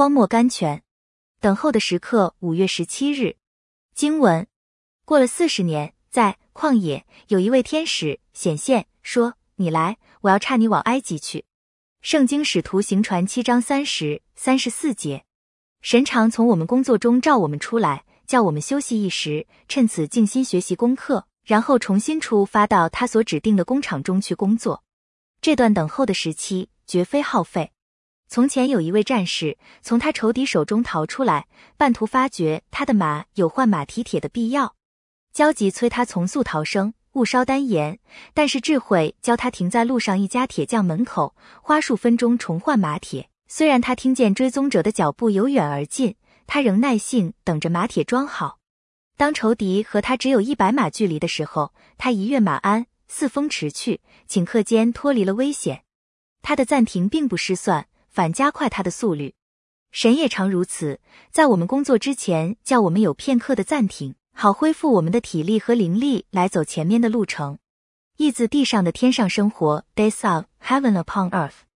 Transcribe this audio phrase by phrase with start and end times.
[0.00, 0.82] 荒漠甘泉。
[1.40, 3.36] 等候的时刻，五月十七日。
[3.94, 4.46] 经文：
[5.04, 11.44] 过了四十年，在旷野有一位天使显现，说：“你来，我要差你往埃及去。”
[12.00, 15.26] 圣经使徒行传七章三十三十四节。
[15.82, 24.82] 神常从我们工作中召我们出来，叫我们休息一时，趁此静心学习功课，然后重新出发到他所指定的工厂中去工作。
[25.42, 27.72] 这段等候的时期绝非耗费。
[28.32, 34.76] 从前有一位战士从他仇敌手中逃出来，半途发觉他的马有换马蹄铁的必要，
[35.32, 37.98] 焦急催他从速逃生，勿烧丹盐。
[38.32, 43.28] 但是智慧教他停在路上一家铁匠门口，花数分钟重换马铁。
[43.48, 46.14] 虽然他听见追踪者的脚步由远而近，
[46.46, 48.58] 他仍耐性等着马铁装好。
[49.16, 55.82] 当仇敌和他只有一百码距离的时候，他一跃马鞍，四风驰去，顷刻间脱离了危险。
[56.42, 57.88] 他的暂停并不失算。
[58.10, 59.34] 反加快它的速率，
[59.92, 61.00] 神也常如此，
[61.30, 67.58] 在我们工作之前，叫我们有片刻的暂停，好恢复我们的体力和灵力，来走前面的路程。
[68.16, 71.69] 意字地上的天上生活，Days of Heaven upon Earth。